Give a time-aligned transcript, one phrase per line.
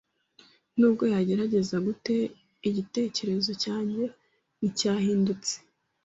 [0.77, 2.15] Nubwo yagerageza gute,
[2.69, 4.03] igitekerezo cyanjye
[4.57, 5.55] nticyahindutse.